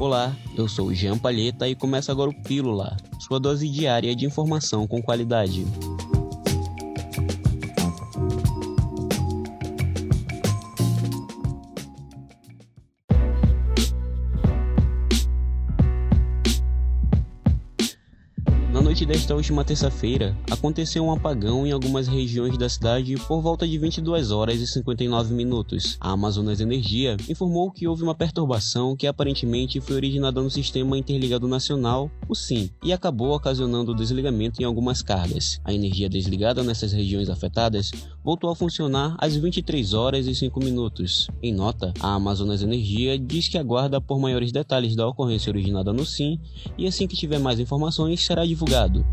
[0.00, 4.86] Olá, eu sou Jean Palheta e começa agora o Pílula, sua dose diária de informação
[4.86, 5.66] com qualidade.
[18.88, 23.78] Noite desta última terça-feira, aconteceu um apagão em algumas regiões da cidade por volta de
[23.78, 25.96] 22 horas e 59 minutos.
[26.00, 31.46] A Amazonas Energia informou que houve uma perturbação que aparentemente foi originada no Sistema Interligado
[31.46, 35.60] Nacional, o SIM, e acabou ocasionando o desligamento em algumas cargas.
[35.64, 37.90] A energia desligada nessas regiões afetadas
[38.22, 41.28] voltou a funcionar às 23 horas e 5 minutos.
[41.42, 46.04] Em nota, a Amazonas Energia diz que aguarda por maiores detalhes da ocorrência originada no
[46.04, 46.38] SIM
[46.76, 49.06] e assim que tiver mais informações será divulgado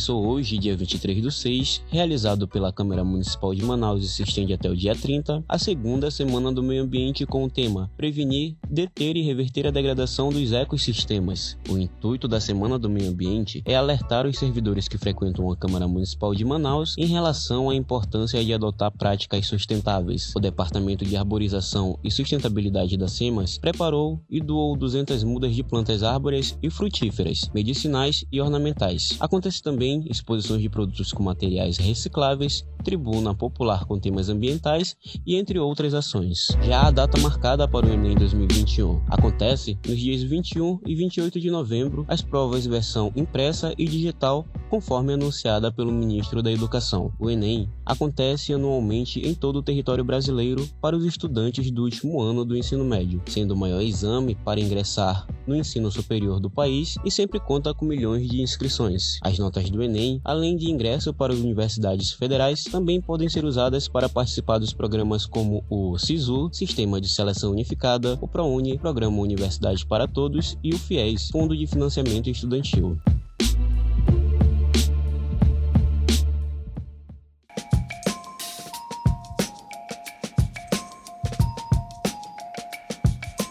[0.00, 4.54] Começou hoje, dia 23 do 6, realizado pela Câmara Municipal de Manaus e se estende
[4.54, 9.18] até o dia 30, a segunda semana do meio ambiente com o tema Prevenir, Deter
[9.18, 11.58] e Reverter a Degradação dos Ecossistemas.
[11.68, 15.86] O intuito da Semana do Meio Ambiente é alertar os servidores que frequentam a Câmara
[15.86, 20.32] Municipal de Manaus em relação à importância de adotar práticas sustentáveis.
[20.34, 26.02] O Departamento de Arborização e Sustentabilidade da SEMAS preparou e doou 200 mudas de plantas
[26.02, 29.18] árboreas e frutíferas, medicinais e ornamentais.
[29.20, 35.36] Acontece também também exposições de produtos com materiais recicláveis, tribuna popular com temas ambientais e
[35.36, 36.48] entre outras ações.
[36.62, 41.50] Já a data marcada para o Enem 2021 acontece nos dias 21 e 28 de
[41.50, 47.12] novembro, as provas versão impressa e digital, conforme anunciada pelo ministro da Educação.
[47.18, 52.44] O Enem acontece anualmente em todo o território brasileiro para os estudantes do último ano
[52.44, 57.10] do ensino médio, sendo o maior exame para ingressar no ensino superior do país e
[57.10, 59.18] sempre conta com milhões de inscrições.
[59.22, 64.08] As notas do Enem, além de ingresso para universidades federais, também podem ser usadas para
[64.08, 70.06] participar dos programas como o SISU, Sistema de Seleção Unificada, o ProUni, Programa Universidade para
[70.06, 72.98] Todos e o FIES, Fundo de Financiamento Estudantil.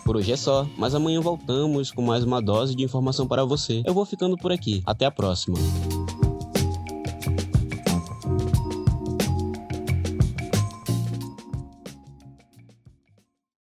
[0.09, 3.83] Por hoje é só, mas amanhã voltamos com mais uma dose de informação para você.
[3.85, 4.81] Eu vou ficando por aqui.
[4.83, 5.55] Até a próxima.